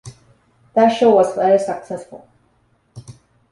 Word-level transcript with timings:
That 0.73 0.89
show 0.97 1.11
was 1.13 1.35
successful. 1.63 2.27